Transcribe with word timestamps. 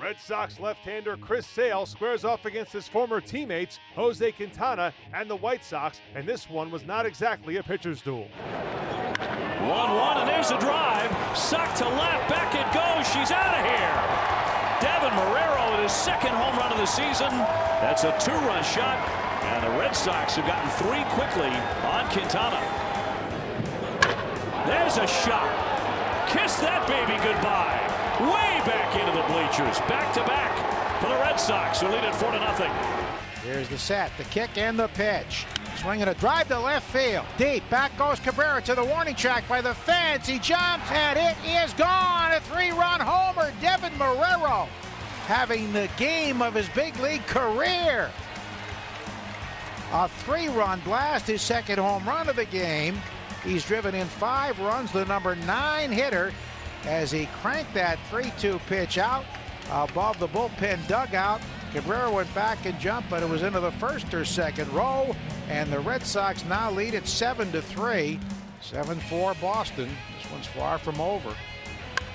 Red 0.00 0.18
Sox 0.18 0.58
left-hander 0.58 1.18
Chris 1.18 1.46
Sale 1.46 1.84
squares 1.84 2.24
off 2.24 2.46
against 2.46 2.72
his 2.72 2.88
former 2.88 3.20
teammates 3.20 3.78
Jose 3.94 4.32
Quintana 4.32 4.94
and 5.12 5.28
the 5.28 5.36
White 5.36 5.62
Sox, 5.62 6.00
and 6.14 6.26
this 6.26 6.48
one 6.48 6.70
was 6.70 6.86
not 6.86 7.04
exactly 7.04 7.58
a 7.58 7.62
pitcher's 7.62 8.00
duel. 8.00 8.26
1-1, 8.40 10.16
and 10.16 10.28
there's 10.28 10.50
a 10.50 10.58
drive. 10.58 11.10
Sucked 11.36 11.76
to 11.78 11.88
left, 11.88 12.30
back 12.30 12.54
it 12.54 12.64
goes. 12.72 13.06
She's 13.12 13.30
out 13.30 13.58
of 13.58 13.64
here. 13.66 14.30
Deven 14.80 15.10
Marrero 15.10 15.72
with 15.72 15.82
his 15.82 15.92
second 15.92 16.30
home 16.30 16.56
run 16.56 16.72
of 16.72 16.78
the 16.78 16.86
season. 16.86 17.30
That's 17.84 18.04
a 18.04 18.16
two-run 18.18 18.64
shot, 18.64 18.96
and 19.44 19.66
the 19.66 19.78
Red 19.78 19.94
Sox 19.94 20.36
have 20.36 20.46
gotten 20.46 20.70
three 20.80 21.04
quickly 21.12 21.52
on 21.84 22.08
Quintana. 22.08 22.60
There's 24.66 24.96
a 24.96 25.06
shot. 25.06 25.79
Kiss 26.30 26.56
that 26.60 26.86
baby 26.86 27.18
goodbye. 27.26 27.82
Way 28.20 28.62
back 28.64 28.94
into 28.94 29.10
the 29.10 29.26
bleachers. 29.32 29.78
Back 29.88 30.14
to 30.14 30.20
back 30.24 30.54
for 31.00 31.08
the 31.08 31.16
Red 31.16 31.40
Sox, 31.40 31.80
who 31.80 31.88
lead 31.88 32.04
it 32.04 32.14
4 32.14 32.30
to 32.30 32.38
nothing. 32.38 32.70
Here's 33.42 33.68
the 33.68 33.78
set, 33.78 34.12
the 34.16 34.24
kick 34.24 34.56
and 34.56 34.78
the 34.78 34.88
pitch. 34.88 35.44
Swinging 35.76 36.06
a 36.06 36.14
drive 36.14 36.46
to 36.48 36.60
left 36.60 36.88
field. 36.92 37.24
Deep. 37.36 37.68
Back 37.70 37.96
goes 37.98 38.20
Cabrera 38.20 38.62
to 38.62 38.74
the 38.74 38.84
warning 38.84 39.16
track 39.16 39.48
by 39.48 39.60
the 39.60 39.74
fence. 39.74 40.28
He 40.28 40.38
jumps 40.38 40.88
and 40.92 41.18
it 41.18 41.36
is 41.44 41.72
gone. 41.72 42.32
A 42.32 42.40
three 42.40 42.70
run 42.70 43.00
homer. 43.00 43.50
Deven 43.60 43.90
Marrero 43.98 44.68
having 45.26 45.72
the 45.72 45.88
game 45.96 46.42
of 46.42 46.54
his 46.54 46.68
big 46.70 46.96
league 47.00 47.26
career. 47.26 48.10
A 49.92 50.08
three 50.08 50.48
run 50.48 50.80
blast, 50.80 51.26
his 51.26 51.42
second 51.42 51.78
home 51.78 52.06
run 52.06 52.28
of 52.28 52.36
the 52.36 52.44
game. 52.44 53.00
He's 53.44 53.64
driven 53.64 53.94
in 53.94 54.06
five 54.06 54.58
runs, 54.60 54.92
the 54.92 55.04
number 55.04 55.34
nine 55.36 55.90
hitter, 55.90 56.32
as 56.84 57.10
he 57.10 57.26
cranked 57.40 57.74
that 57.74 57.98
3 58.10 58.32
2 58.38 58.60
pitch 58.66 58.98
out 58.98 59.24
above 59.70 60.18
the 60.18 60.28
bullpen 60.28 60.86
dugout. 60.88 61.40
Cabrera 61.72 62.10
went 62.10 62.32
back 62.34 62.66
and 62.66 62.78
jumped, 62.80 63.08
but 63.08 63.22
it 63.22 63.28
was 63.28 63.42
into 63.42 63.60
the 63.60 63.70
first 63.72 64.12
or 64.12 64.24
second 64.24 64.70
row, 64.72 65.14
and 65.48 65.72
the 65.72 65.78
Red 65.78 66.04
Sox 66.04 66.44
now 66.46 66.70
lead 66.70 66.94
at 66.94 67.06
7 67.06 67.52
to 67.52 67.62
3. 67.62 68.18
7 68.60 68.98
4 68.98 69.34
Boston. 69.40 69.88
This 70.18 70.30
one's 70.30 70.46
far 70.46 70.78
from 70.78 71.00
over. 71.00 71.34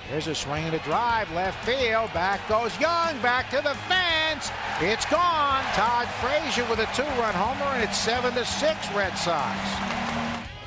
There's 0.09 0.27
a 0.27 0.36
swing 0.36 0.63
and 0.66 0.75
a 0.75 0.80
drive, 0.80 1.31
left 1.31 1.66
field. 1.66 2.13
Back 2.13 2.47
goes 2.47 2.80
Young, 2.80 3.19
back 3.21 3.49
to 3.49 3.58
the 3.58 3.73
fence. 3.88 4.52
It's 4.80 5.05
gone. 5.05 5.63
Todd 5.73 6.08
Frazier 6.21 6.69
with 6.69 6.80
a 6.80 6.86
two-run 6.95 7.33
homer, 7.33 7.71
and 7.73 7.83
it's 7.83 7.97
seven 7.97 8.33
to 8.33 8.45
six 8.45 8.91
Red 8.93 9.17
Sox. 9.17 10.05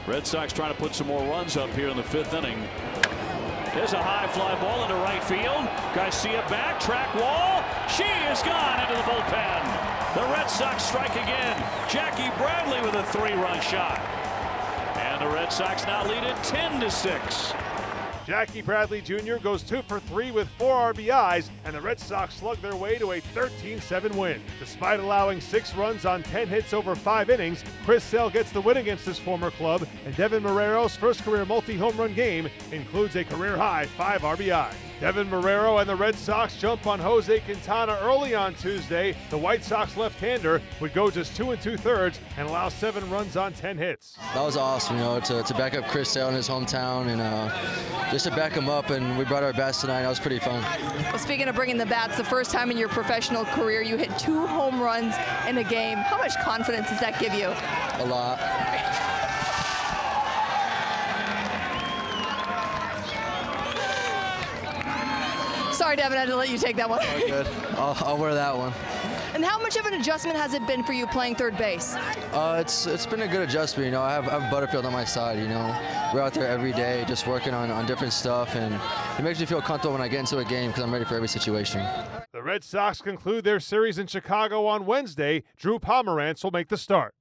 Red 0.09 0.27
Sox 0.27 0.55
trying 0.55 0.73
to 0.73 0.81
put 0.81 0.95
some 0.95 1.07
more 1.07 1.21
runs 1.29 1.59
up 1.59 1.69
here 1.75 1.89
in 1.89 1.97
the 1.99 2.03
fifth 2.03 2.33
inning. 2.33 2.59
There's 3.75 3.93
a 3.93 4.03
high 4.03 4.27
fly 4.29 4.59
ball 4.59 4.83
into 4.83 4.95
right 4.95 5.23
field. 5.23 5.69
Garcia 5.95 6.41
back, 6.49 6.81
track 6.81 7.15
wall. 7.15 7.63
She 7.93 8.09
is 8.33 8.41
gone 8.41 8.81
into 8.81 8.97
the 8.97 9.05
bullpen. 9.05 10.15
The 10.15 10.25
Red 10.33 10.49
Sox 10.49 10.83
strike 10.83 11.13
again. 11.13 11.63
Jackie 11.91 12.35
Bradley 12.41 12.81
with 12.81 12.95
a 12.95 13.05
three-run 13.13 13.61
shot. 13.61 14.01
And 14.97 15.21
the 15.21 15.29
Red 15.29 15.53
Sox 15.53 15.85
now 15.85 16.09
lead 16.09 16.25
it 16.25 16.37
10 16.43 16.81
to 16.81 16.91
6. 16.91 17.53
Jackie 18.29 18.61
Bradley 18.61 19.01
Jr. 19.01 19.37
goes 19.37 19.63
two 19.63 19.81
for 19.81 20.01
three 20.01 20.31
with 20.31 20.49
four 20.59 20.93
RBIs, 20.93 21.49
and 21.65 21.75
the 21.75 21.81
Red 21.81 21.99
Sox 21.99 22.35
slug 22.35 22.59
their 22.59 22.77
way 22.77 22.99
to 22.99 23.13
a 23.13 23.21
13 23.21 23.81
7 23.81 24.15
win. 24.19 24.43
Despite 24.61 25.01
allowing 25.01 25.41
six 25.41 25.75
runs 25.75 26.05
on 26.05 26.23
10 26.23 26.47
hits 26.47 26.75
over 26.75 26.95
five 26.95 27.31
innings, 27.31 27.65
Chris 27.87 28.05
Sale 28.05 28.29
gets 28.29 28.53
the 28.53 28.61
win 28.61 28.77
against 28.77 29.07
his 29.07 29.19
former 29.19 29.51
club, 29.51 29.89
and 30.05 30.15
Deven 30.15 30.43
Marrero's 30.43 30.95
first 30.95 31.23
career 31.23 31.47
multi 31.47 31.75
home 31.75 31.97
run 31.97 32.13
game 32.13 32.51
includes 32.71 33.17
a 33.17 33.25
career 33.25 33.57
high 33.57 33.87
five 33.87 34.21
RBI. 34.21 34.75
Deven 35.01 35.29
Marrero 35.29 35.81
and 35.81 35.89
the 35.89 35.95
Red 35.95 36.17
Sox 36.17 36.57
jump 36.57 36.89
on 36.89 36.99
Jose 36.99 37.39
Quintana 37.41 37.97
early 38.03 38.35
on 38.35 38.53
Tuesday. 38.55 39.15
The 39.31 39.39
White 39.39 39.63
Sox 39.63 39.97
left-hander 39.97 40.61
would 40.81 40.93
go 40.93 41.09
just 41.09 41.37
two 41.37 41.53
and 41.53 41.63
two-thirds 41.63 42.19
and 42.37 42.49
allow 42.49 42.69
seven 42.69 43.09
runs 43.09 43.37
on 43.37 43.53
10 43.53 43.79
hits. 43.79 44.19
That 44.35 44.43
was 44.43 44.57
awesome, 44.57 44.97
you 44.97 45.03
know, 45.03 45.21
to, 45.21 45.45
to 45.45 45.55
back 45.55 45.77
up 45.77 45.87
Chris 45.87 46.11
Sale 46.11 46.31
in 46.31 46.35
his 46.35 46.49
hometown 46.49 47.07
and 47.07 47.21
uh, 47.21 48.11
just 48.11 48.25
to 48.25 48.33
back 48.33 48.51
him 48.51 48.69
up. 48.69 48.91
And 48.91 49.17
we 49.17 49.25
brought 49.25 49.45
our 49.45 49.53
bats 49.53 49.83
tonight. 49.83 50.03
That 50.03 50.09
was 50.09 50.19
pretty 50.19 50.41
fun. 50.41 50.61
Well, 51.05 51.19
speaking 51.19 51.47
of 51.47 51.55
bringing 51.55 51.77
the 51.77 51.87
bats, 51.87 52.17
the 52.17 52.25
first 52.25 52.51
time 52.51 52.73
in 52.73 52.77
your 52.77 52.89
professional 52.89 53.45
career 53.45 53.83
you 53.83 53.97
hit 53.97 54.19
two 54.19 54.49
home 54.49 54.81
runs 54.81 55.15
in 55.47 55.59
a 55.59 55.65
game. 55.65 55.99
How 55.99 56.19
much 56.19 56.37
confidence 56.41 56.89
does 56.89 56.99
that 56.99 57.21
give 57.21 57.35
you? 57.35 57.47
A 57.47 58.07
lot. 58.09 58.41
Sorry, 65.89 65.97
Deven, 65.97 66.17
I 66.17 66.21
had 66.21 66.29
to 66.29 66.37
let 66.37 66.51
you 66.51 66.59
take 66.59 66.77
that 66.77 66.91
one. 66.91 66.99
Oh, 67.03 67.27
good. 67.27 67.47
I'll, 67.79 67.97
I'll, 68.01 68.19
wear 68.19 68.35
that 68.35 68.55
one. 68.55 68.75
And 69.33 69.43
how 69.43 69.59
much 69.59 69.77
of 69.77 69.87
an 69.87 69.95
adjustment 69.95 70.37
has 70.37 70.53
it 70.53 70.67
been 70.67 70.85
for 70.85 70.93
you 70.93 71.07
playing 71.07 71.37
third 71.37 71.57
base? 71.57 71.95
Uh, 71.95 72.59
it's 72.61 72.87
it's 72.87 73.07
been 73.07 73.23
a 73.23 73.27
good 73.27 73.41
adjustment. 73.41 73.87
You 73.87 73.93
know, 73.93 74.03
I 74.03 74.13
have, 74.13 74.29
I 74.29 74.39
have 74.39 74.51
Butterfield 74.51 74.85
on 74.85 74.93
my 74.93 75.07
side. 75.07 75.39
You 75.39 75.49
know, 75.49 75.65
we're 76.13 76.21
out 76.21 76.35
there 76.35 76.47
every 76.47 76.73
day 76.73 77.07
just 77.09 77.27
working 77.27 77.55
on, 77.55 77.71
on 77.71 77.87
different 77.87 78.13
stuff, 78.13 78.55
and 78.55 78.79
it 79.19 79.23
makes 79.23 79.41
me 79.41 79.47
feel 79.47 79.63
comfortable 79.63 79.95
when 79.95 80.03
I 80.03 80.09
get 80.09 80.21
into 80.21 80.37
a 80.37 80.45
game 80.45 80.73
because 80.73 80.85
I'm 80.85 80.93
ready 80.93 81.07
for 81.07 81.15
every 81.15 81.27
situation. 81.27 81.83
The 82.35 82.43
Red 82.43 82.65
Sox 82.65 83.01
conclude 83.01 83.45
their 83.45 83.59
series 83.59 83.97
in 83.97 84.09
Chicago 84.09 84.67
on 84.67 84.85
Wednesday. 84.85 85.43
Drew 85.57 85.79
Pomeranz 85.79 86.45
will 86.45 86.51
make 86.51 86.69
the 86.69 86.77
start. 86.77 87.15